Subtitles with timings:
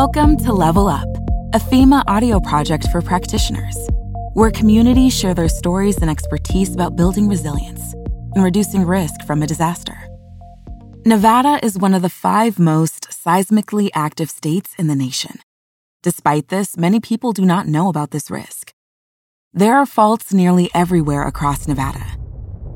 [0.00, 1.08] Welcome to Level Up,
[1.54, 3.78] a FEMA audio project for practitioners,
[4.34, 7.94] where communities share their stories and expertise about building resilience
[8.34, 9.96] and reducing risk from a disaster.
[11.06, 15.40] Nevada is one of the five most seismically active states in the nation.
[16.02, 18.74] Despite this, many people do not know about this risk.
[19.54, 22.04] There are faults nearly everywhere across Nevada.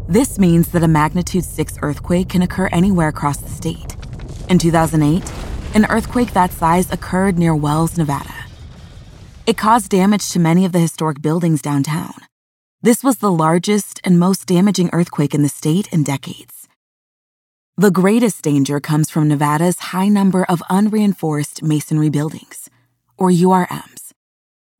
[0.08, 3.94] This means that a magnitude 6 earthquake can occur anywhere across the state.
[4.48, 5.22] In 2008,
[5.74, 8.34] an earthquake that size occurred near Wells, Nevada.
[9.46, 12.14] It caused damage to many of the historic buildings downtown.
[12.82, 16.66] This was the largest and most damaging earthquake in the state in decades.
[17.76, 22.68] The greatest danger comes from Nevada's high number of unreinforced masonry buildings,
[23.16, 24.12] or URMs.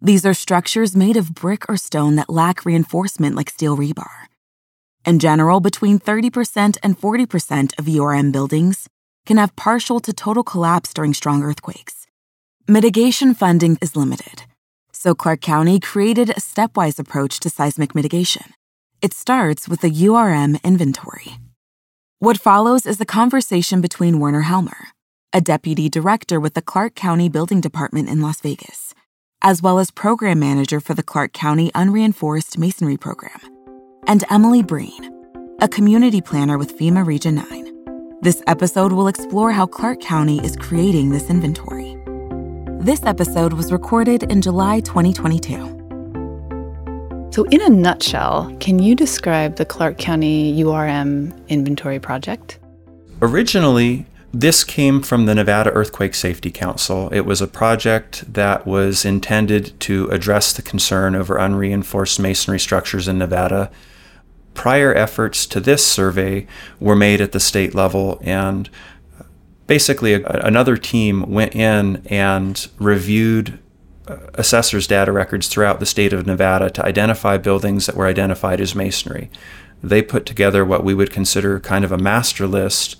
[0.02, 4.26] These are structures made of brick or stone that lack reinforcement like steel rebar.
[5.06, 8.88] In general, between 30% and 40% of URM buildings
[9.30, 12.08] can have partial to total collapse during strong earthquakes.
[12.66, 14.42] Mitigation funding is limited,
[14.90, 18.46] so Clark County created a stepwise approach to seismic mitigation.
[19.00, 21.38] It starts with a URM inventory.
[22.18, 24.88] What follows is a conversation between Werner Helmer,
[25.32, 28.96] a deputy director with the Clark County Building Department in Las Vegas,
[29.42, 33.38] as well as program manager for the Clark County Unreinforced Masonry Program,
[34.08, 35.08] and Emily Breen,
[35.60, 37.69] a community planner with FEMA Region 9.
[38.22, 41.96] This episode will explore how Clark County is creating this inventory.
[42.78, 45.56] This episode was recorded in July 2022.
[47.30, 52.58] So, in a nutshell, can you describe the Clark County URM inventory project?
[53.22, 57.08] Originally, this came from the Nevada Earthquake Safety Council.
[57.14, 63.08] It was a project that was intended to address the concern over unreinforced masonry structures
[63.08, 63.70] in Nevada
[64.54, 66.46] prior efforts to this survey
[66.78, 68.68] were made at the state level, and
[69.66, 73.58] basically a, another team went in and reviewed
[74.08, 78.60] uh, assessors' data records throughout the state of Nevada to identify buildings that were identified
[78.60, 79.30] as masonry.
[79.82, 82.96] They put together what we would consider kind of a master list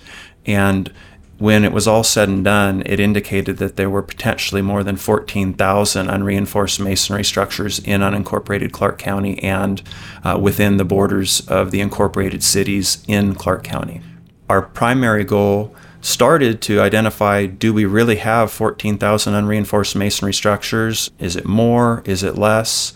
[0.47, 0.93] and
[1.41, 4.97] when it was all said and done, it indicated that there were potentially more than
[4.97, 9.83] 14,000 unreinforced masonry structures in unincorporated Clark County and
[10.23, 14.03] uh, within the borders of the incorporated cities in Clark County.
[14.51, 21.11] Our primary goal started to identify do we really have 14,000 unreinforced masonry structures?
[21.19, 22.03] Is it more?
[22.05, 22.93] Is it less?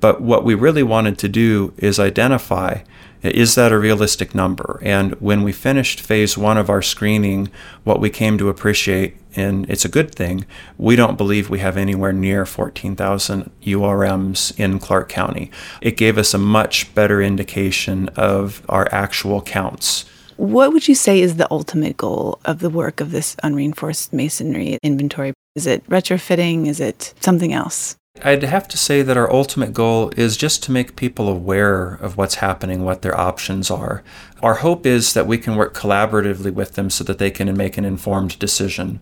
[0.00, 2.82] But what we really wanted to do is identify
[3.22, 4.78] is that a realistic number?
[4.82, 7.50] And when we finished phase one of our screening,
[7.84, 11.76] what we came to appreciate, and it's a good thing, we don't believe we have
[11.76, 15.50] anywhere near 14,000 URMs in Clark County.
[15.80, 20.04] It gave us a much better indication of our actual counts.
[20.36, 24.78] What would you say is the ultimate goal of the work of this unreinforced masonry
[24.84, 25.32] inventory?
[25.56, 26.68] Is it retrofitting?
[26.68, 27.96] Is it something else?
[28.24, 32.16] I'd have to say that our ultimate goal is just to make people aware of
[32.16, 34.02] what's happening, what their options are.
[34.42, 37.78] Our hope is that we can work collaboratively with them so that they can make
[37.78, 39.00] an informed decision.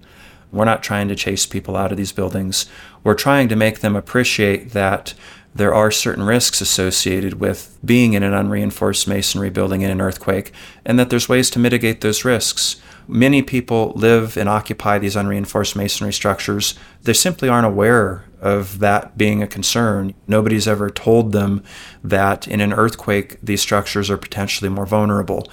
[0.53, 2.67] We're not trying to chase people out of these buildings.
[3.05, 5.15] We're trying to make them appreciate that
[5.55, 10.53] there are certain risks associated with being in an unreinforced masonry building in an earthquake,
[10.85, 12.77] and that there's ways to mitigate those risks.
[13.09, 16.75] Many people live and occupy these unreinforced masonry structures.
[17.03, 20.15] They simply aren't aware of that being a concern.
[20.27, 21.63] Nobody's ever told them
[22.03, 25.49] that in an earthquake, these structures are potentially more vulnerable.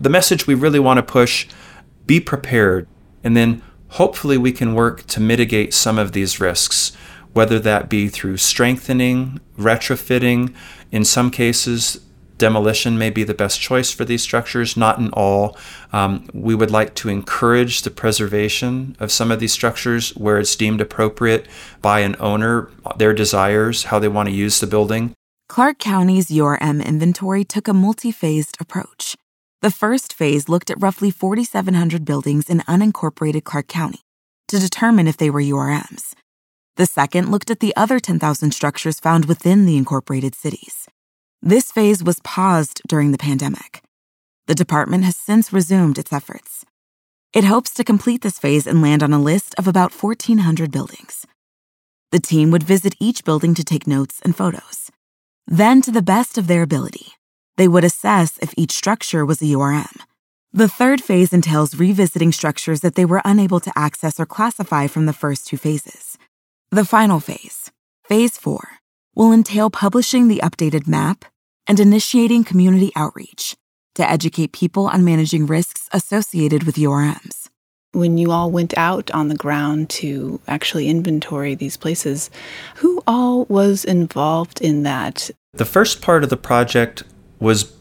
[0.00, 1.48] The message we really want to push
[2.06, 2.88] be prepared,
[3.24, 6.92] and then hopefully we can work to mitigate some of these risks,
[7.32, 10.54] whether that be through strengthening, retrofitting.
[10.90, 12.05] In some cases,
[12.38, 15.56] demolition may be the best choice for these structures, not in all.
[15.92, 20.56] Um, we would like to encourage the preservation of some of these structures where it's
[20.56, 21.46] deemed appropriate
[21.82, 25.14] by an owner, their desires, how they want to use the building.
[25.48, 29.16] Clark County's URM inventory took a multi phased approach.
[29.62, 34.00] The first phase looked at roughly 4,700 buildings in unincorporated Clark County
[34.48, 36.14] to determine if they were URMs.
[36.76, 40.86] The second looked at the other 10,000 structures found within the incorporated cities.
[41.46, 43.80] This phase was paused during the pandemic.
[44.48, 46.64] The department has since resumed its efforts.
[47.32, 51.24] It hopes to complete this phase and land on a list of about 1,400 buildings.
[52.10, 54.90] The team would visit each building to take notes and photos.
[55.46, 57.12] Then, to the best of their ability,
[57.56, 60.00] they would assess if each structure was a URM.
[60.52, 65.06] The third phase entails revisiting structures that they were unable to access or classify from
[65.06, 66.18] the first two phases.
[66.72, 67.70] The final phase,
[68.02, 68.80] Phase 4,
[69.14, 71.24] will entail publishing the updated map
[71.66, 73.56] and initiating community outreach
[73.94, 77.48] to educate people on managing risks associated with URMs.
[77.92, 82.28] when you all went out on the ground to actually inventory these places,
[82.76, 85.30] who all was involved in that?
[85.54, 87.04] The first part of the project
[87.40, 87.72] was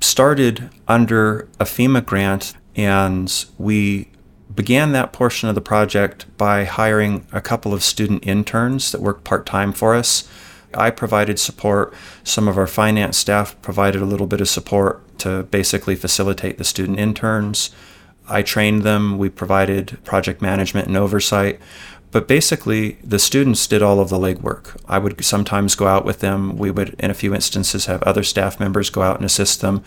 [0.00, 4.08] started under a FEMA grant, and we
[4.54, 9.24] began that portion of the project by hiring a couple of student interns that worked
[9.24, 10.28] part time for us.
[10.76, 11.94] I provided support.
[12.22, 16.64] Some of our finance staff provided a little bit of support to basically facilitate the
[16.64, 17.70] student interns.
[18.28, 19.18] I trained them.
[19.18, 21.60] We provided project management and oversight.
[22.10, 24.80] But basically, the students did all of the legwork.
[24.86, 26.56] I would sometimes go out with them.
[26.56, 29.82] We would, in a few instances, have other staff members go out and assist them.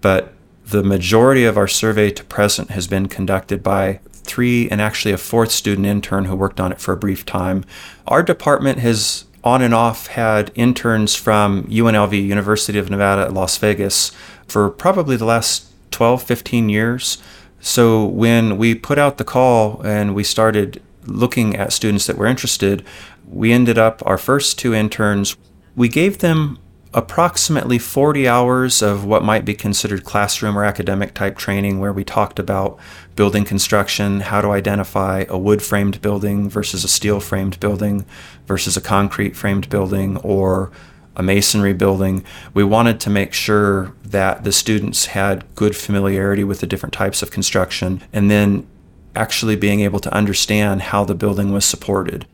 [0.00, 0.32] But
[0.64, 5.18] the majority of our survey to present has been conducted by three and actually a
[5.18, 7.64] fourth student intern who worked on it for a brief time.
[8.06, 13.56] Our department has on and off had interns from UNLV, University of Nevada at Las
[13.58, 14.10] Vegas,
[14.48, 17.18] for probably the last 12, 15 years.
[17.60, 22.26] So when we put out the call and we started looking at students that were
[22.26, 22.84] interested,
[23.24, 25.36] we ended up, our first two interns,
[25.76, 26.58] we gave them
[26.92, 32.02] approximately 40 hours of what might be considered classroom or academic type training where we
[32.02, 32.78] talked about
[33.14, 38.06] building construction, how to identify a wood framed building versus a steel framed building
[38.46, 40.70] versus a concrete framed building or
[41.16, 42.24] a masonry building.
[42.54, 47.22] We wanted to make sure that the students had good familiarity with the different types
[47.22, 48.66] of construction and then
[49.14, 52.26] actually being able to understand how the building was supported.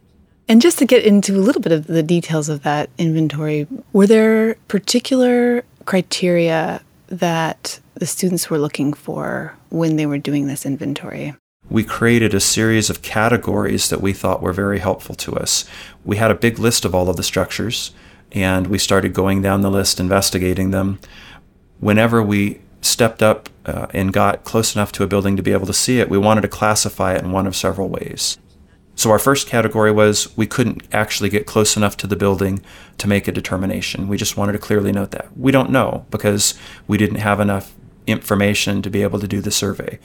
[0.48, 4.08] And just to get into a little bit of the details of that inventory, were
[4.08, 11.34] there particular criteria that the students were looking for when they were doing this inventory?
[11.70, 15.64] We created a series of categories that we thought were very helpful to us.
[16.04, 17.92] We had a big list of all of the structures,
[18.30, 20.98] and we started going down the list, investigating them.
[21.80, 25.66] Whenever we stepped up uh, and got close enough to a building to be able
[25.66, 28.36] to see it, we wanted to classify it in one of several ways.
[28.94, 32.60] So our first category was we couldn't actually get close enough to the building
[32.98, 34.08] to make a determination.
[34.08, 35.34] We just wanted to clearly note that.
[35.38, 36.54] We don't know because
[36.86, 37.72] we didn't have enough
[38.06, 39.98] information to be able to do the survey.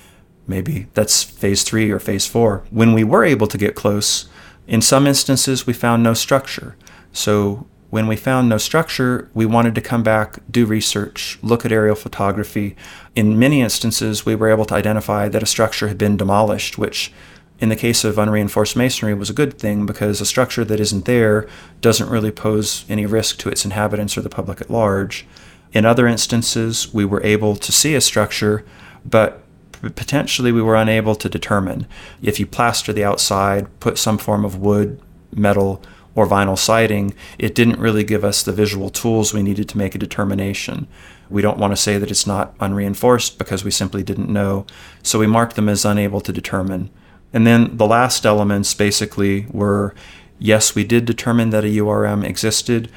[0.48, 2.64] Maybe that's phase three or phase four.
[2.72, 4.30] When we were able to get close,
[4.66, 6.76] in some instances we found no structure.
[7.12, 11.72] So when we found no structure, we wanted to come back, do research, look at
[11.72, 12.76] aerial photography.
[13.16, 17.14] In many instances, we were able to identify that a structure had been demolished, which
[17.60, 21.06] in the case of unreinforced masonry was a good thing because a structure that isn't
[21.06, 21.48] there
[21.82, 25.26] doesn't really pose any risk to its inhabitants or the public at large.
[25.72, 28.66] In other instances, we were able to see a structure,
[29.06, 29.42] but
[29.82, 31.88] potentially we were unable to determine.
[32.22, 35.02] If you plaster the outside, put some form of wood,
[35.32, 35.82] metal,
[36.16, 39.94] or vinyl siding, it didn't really give us the visual tools we needed to make
[39.94, 40.88] a determination.
[41.30, 44.66] We don't want to say that it's not unreinforced because we simply didn't know,
[45.04, 46.90] so we marked them as unable to determine.
[47.34, 49.94] And then the last elements basically were
[50.40, 52.90] yes, we did determine that a URM existed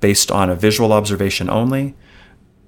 [0.00, 1.94] based on a visual observation only.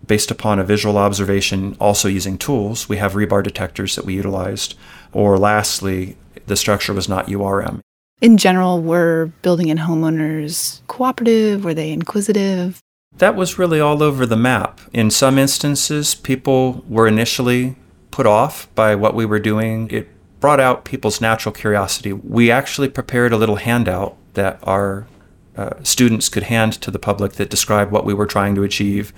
[0.06, 4.74] Based upon a visual observation, also using tools, we have rebar detectors that we utilized.
[5.12, 6.16] Or lastly,
[6.46, 7.80] the structure was not URM.
[8.20, 11.64] In general, were building and homeowners cooperative?
[11.64, 12.80] Were they inquisitive?
[13.18, 14.80] That was really all over the map.
[14.92, 17.76] In some instances, people were initially
[18.10, 19.88] put off by what we were doing.
[19.90, 20.08] It
[20.40, 22.12] brought out people's natural curiosity.
[22.12, 25.06] We actually prepared a little handout that our
[25.56, 29.12] uh, students could hand to the public that described what we were trying to achieve.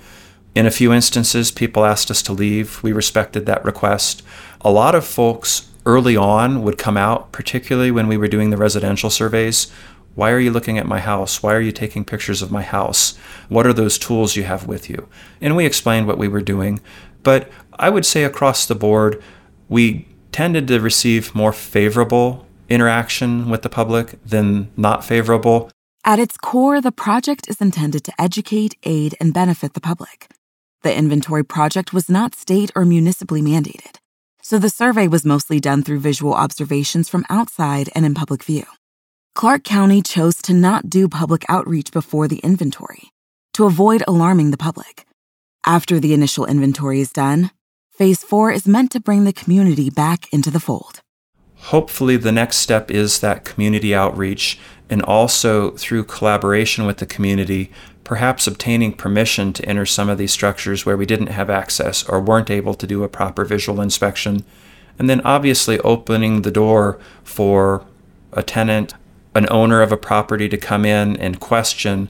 [0.55, 2.81] In a few instances, people asked us to leave.
[2.81, 4.23] We respected that request.
[4.61, 8.57] A lot of folks early on would come out, particularly when we were doing the
[8.57, 9.71] residential surveys.
[10.15, 11.43] Why are you looking at my house?
[11.43, 13.15] Why are you taking pictures of my house?
[13.49, 15.07] What are those tools you have with you?
[15.39, 16.79] And we explained what we were doing.
[17.21, 19.21] But I would say across the board,
[19.69, 25.69] we tended to receive more favorable interaction with the public than not favorable.
[26.03, 30.29] At its core, the project is intended to educate, aid, and benefit the public.
[30.87, 33.97] The inventory project was not state or municipally mandated,
[34.41, 38.63] so the survey was mostly done through visual observations from outside and in public view.
[39.35, 43.11] Clark County chose to not do public outreach before the inventory
[43.55, 45.05] to avoid alarming the public.
[45.65, 47.51] After the initial inventory is done,
[47.91, 51.01] Phase 4 is meant to bring the community back into the fold.
[51.63, 54.57] Hopefully, the next step is that community outreach
[54.89, 57.71] and also through collaboration with the community,
[58.03, 62.21] perhaps obtaining permission to enter some of these structures where we didn't have access or
[62.21, 64.45] weren't able to do a proper visual inspection.
[64.97, 67.85] And then obviously opening the door for
[68.33, 68.93] a tenant,
[69.35, 72.09] an owner of a property to come in and question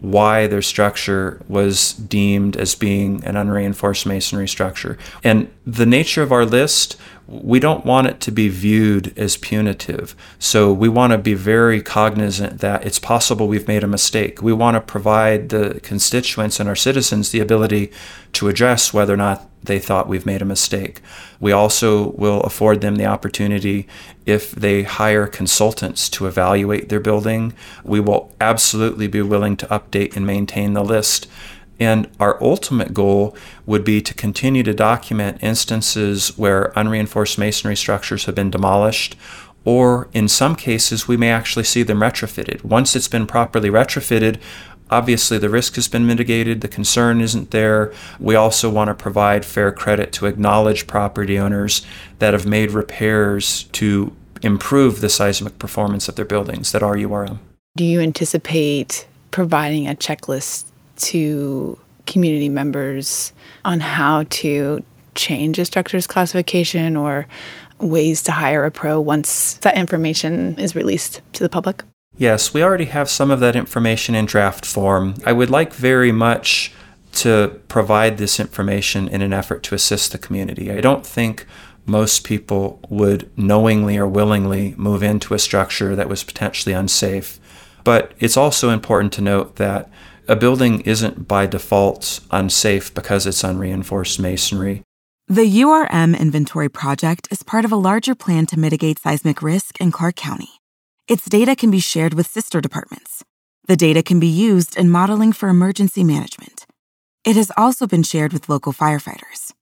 [0.00, 4.98] why their structure was deemed as being an unreinforced masonry structure.
[5.22, 10.14] And the nature of our list, we don't want it to be viewed as punitive.
[10.38, 14.42] So we want to be very cognizant that it's possible we've made a mistake.
[14.42, 17.90] We want to provide the constituents and our citizens the ability
[18.34, 21.00] to address whether or not they thought we've made a mistake.
[21.40, 23.88] We also will afford them the opportunity
[24.26, 27.54] if they hire consultants to evaluate their building.
[27.82, 31.26] We will absolutely be willing to update and maintain the list.
[31.80, 38.26] And our ultimate goal would be to continue to document instances where unreinforced masonry structures
[38.26, 39.16] have been demolished,
[39.64, 42.62] or in some cases, we may actually see them retrofitted.
[42.64, 44.38] Once it's been properly retrofitted,
[44.90, 47.92] Obviously, the risk has been mitigated, the concern isn't there.
[48.20, 51.84] We also want to provide fair credit to acknowledge property owners
[52.18, 57.38] that have made repairs to improve the seismic performance of their buildings that are URM.
[57.76, 60.66] Do you anticipate providing a checklist
[60.96, 63.32] to community members
[63.64, 64.84] on how to
[65.14, 67.26] change a structure's classification or
[67.80, 71.82] ways to hire a pro once that information is released to the public?
[72.16, 75.14] Yes, we already have some of that information in draft form.
[75.26, 76.72] I would like very much
[77.14, 80.70] to provide this information in an effort to assist the community.
[80.70, 81.46] I don't think
[81.86, 87.38] most people would knowingly or willingly move into a structure that was potentially unsafe.
[87.84, 89.90] But it's also important to note that
[90.28, 94.82] a building isn't by default unsafe because it's unreinforced masonry.
[95.26, 99.90] The URM inventory project is part of a larger plan to mitigate seismic risk in
[99.90, 100.50] Clark County.
[101.08, 103.24] Its data can be shared with sister departments.
[103.66, 106.66] The data can be used in modeling for emergency management.
[107.24, 109.52] It has also been shared with local firefighters.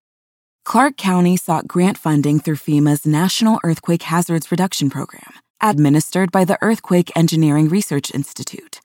[0.65, 6.59] Clark County sought grant funding through FEMA's National Earthquake Hazards Reduction Program, administered by the
[6.61, 8.81] Earthquake Engineering Research Institute,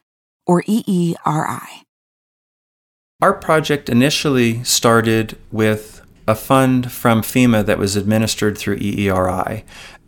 [0.48, 1.84] or EERI.
[3.20, 9.62] Our project initially started with a fund from FEMA that was administered through EERI,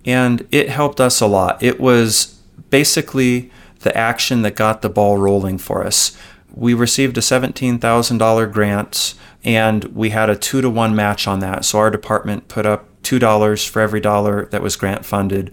[0.04, 1.62] and it helped us a lot.
[1.62, 6.16] It was basically the action that got the ball rolling for us.
[6.52, 11.64] We received a $17,000 grant and we had a two to one match on that.
[11.64, 15.52] So our department put up $2 for every dollar that was grant funded.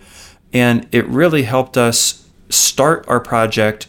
[0.51, 3.87] And it really helped us start our project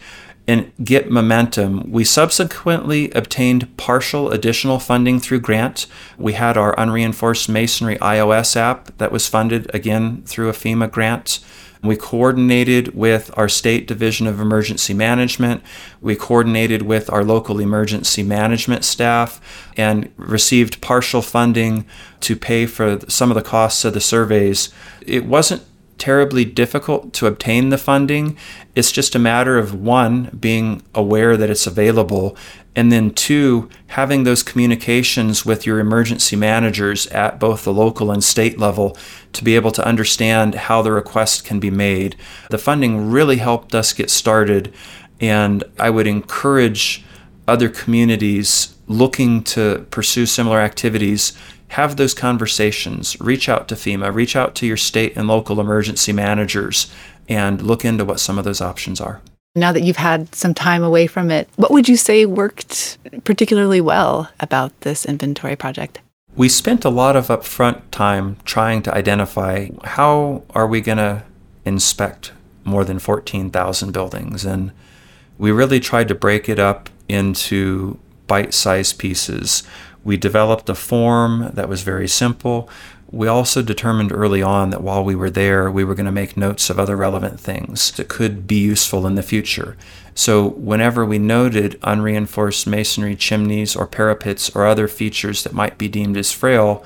[0.49, 1.93] and get momentum.
[1.93, 5.87] We subsequently obtained partial additional funding through grant.
[6.17, 11.40] We had our unreinforced masonry iOS app that was funded again through a FEMA grant.
[11.83, 15.62] We coordinated with our state division of emergency management.
[16.00, 19.40] We coordinated with our local emergency management staff
[19.76, 21.87] and received partial funding
[22.21, 24.73] to pay for some of the costs of the surveys.
[25.07, 25.62] It wasn't
[25.99, 28.37] terribly difficult to obtain the funding.
[28.75, 32.37] It's just a matter of one, being aware that it's available,
[32.76, 38.23] and then two, having those communications with your emergency managers at both the local and
[38.23, 38.97] state level
[39.33, 42.14] to be able to understand how the request can be made.
[42.50, 44.73] The funding really helped us get started,
[45.21, 47.05] and I would encourage
[47.49, 51.37] other communities looking to pursue similar activities
[51.68, 53.16] have those conversations.
[53.20, 56.90] Reach out to FEMA, reach out to your state and local emergency managers,
[57.28, 59.20] and look into what some of those options are.
[59.54, 63.80] Now that you've had some time away from it, what would you say worked particularly
[63.80, 66.00] well about this inventory project?
[66.37, 71.25] We spent a lot of upfront time trying to identify how are we going to
[71.64, 72.32] inspect
[72.64, 74.70] more than 14,000 buildings and
[75.38, 79.62] we really tried to break it up into bite-sized pieces
[80.05, 82.69] we developed a form that was very simple.
[83.11, 86.37] We also determined early on that while we were there, we were going to make
[86.37, 89.76] notes of other relevant things that could be useful in the future.
[90.14, 95.88] So, whenever we noted unreinforced masonry chimneys or parapets or other features that might be
[95.88, 96.85] deemed as frail,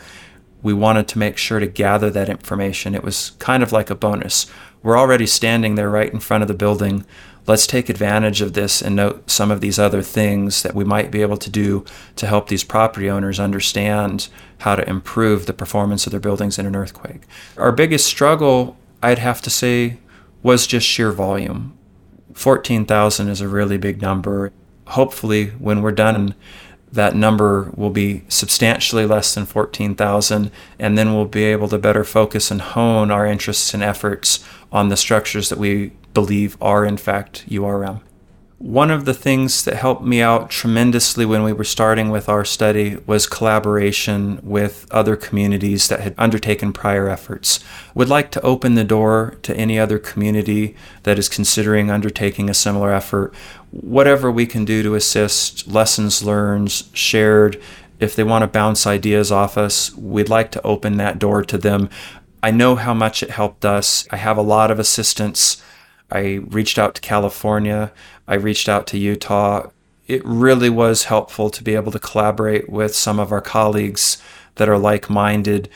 [0.62, 2.94] we wanted to make sure to gather that information.
[2.94, 4.46] It was kind of like a bonus.
[4.82, 7.04] We're already standing there right in front of the building
[7.46, 11.10] let's take advantage of this and note some of these other things that we might
[11.10, 11.84] be able to do
[12.16, 16.66] to help these property owners understand how to improve the performance of their buildings in
[16.66, 17.22] an earthquake.
[17.56, 19.98] Our biggest struggle, I'd have to say,
[20.42, 21.76] was just sheer volume.
[22.34, 24.52] 14,000 is a really big number.
[24.88, 26.34] Hopefully, when we're done,
[26.92, 32.04] that number will be substantially less than 14,000, and then we'll be able to better
[32.04, 36.96] focus and hone our interests and efforts on the structures that we believe are in
[36.96, 38.02] fact URM.
[38.62, 42.44] One of the things that helped me out tremendously when we were starting with our
[42.44, 47.58] study was collaboration with other communities that had undertaken prior efforts.
[47.96, 52.54] Would like to open the door to any other community that is considering undertaking a
[52.54, 53.34] similar effort.
[53.72, 57.60] Whatever we can do to assist, lessons learned, shared,
[57.98, 61.58] if they want to bounce ideas off us, we'd like to open that door to
[61.58, 61.90] them.
[62.44, 64.06] I know how much it helped us.
[64.12, 65.60] I have a lot of assistance
[66.12, 67.90] I reached out to California.
[68.28, 69.70] I reached out to Utah.
[70.06, 74.22] It really was helpful to be able to collaborate with some of our colleagues
[74.56, 75.70] that are like minded,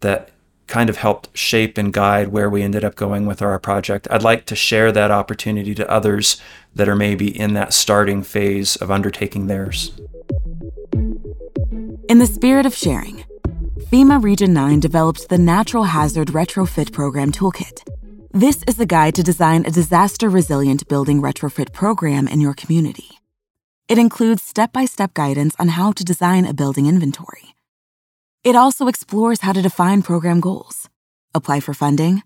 [0.00, 0.30] that
[0.66, 4.08] kind of helped shape and guide where we ended up going with our project.
[4.10, 6.40] I'd like to share that opportunity to others
[6.74, 9.92] that are maybe in that starting phase of undertaking theirs.
[12.08, 13.24] In the spirit of sharing,
[13.90, 17.84] FEMA Region 9 developed the Natural Hazard Retrofit Program Toolkit
[18.32, 23.08] this is a guide to design a disaster resilient building retrofit program in your community.
[23.88, 27.54] It includes step by step guidance on how to design a building inventory.
[28.44, 30.88] It also explores how to define program goals,
[31.34, 32.22] apply for funding,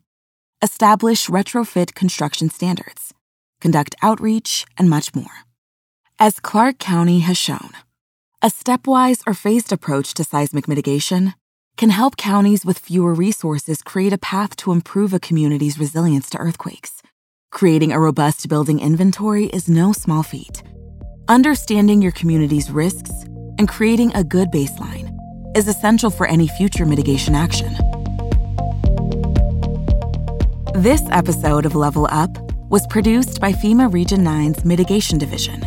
[0.61, 3.15] establish retrofit construction standards,
[3.61, 5.47] conduct outreach, and much more.
[6.19, 7.71] As Clark County has shown,
[8.43, 11.35] a stepwise or phased approach to seismic mitigation
[11.77, 16.39] can help counties with fewer resources create a path to improve a community's resilience to
[16.39, 17.03] earthquakes.
[17.51, 20.63] Creating a robust building inventory is no small feat.
[21.29, 23.11] Understanding your community's risks
[23.59, 25.17] and creating a good baseline
[25.57, 27.73] is essential for any future mitigation action.
[30.75, 32.31] This episode of Level Up
[32.71, 35.65] was produced by FEMA Region 9's Mitigation Division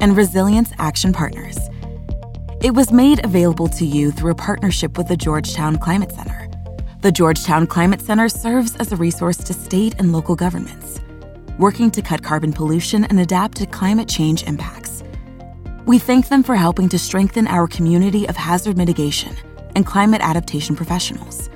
[0.00, 1.58] and Resilience Action Partners
[2.60, 6.48] it was made available to you through a partnership with the Georgetown Climate Center.
[7.02, 11.00] The Georgetown Climate Center serves as a resource to state and local governments,
[11.56, 15.04] working to cut carbon pollution and adapt to climate change impacts.
[15.86, 19.36] We thank them for helping to strengthen our community of hazard mitigation
[19.76, 21.48] and climate adaptation professionals.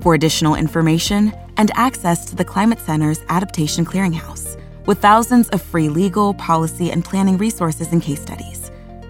[0.00, 5.90] For additional information and access to the Climate Center's Adaptation Clearinghouse, with thousands of free
[5.90, 8.55] legal, policy, and planning resources and case studies,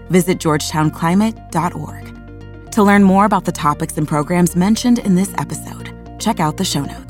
[0.09, 2.71] visit georgetownclimate.org.
[2.71, 6.65] To learn more about the topics and programs mentioned in this episode, check out the
[6.65, 7.06] show notes.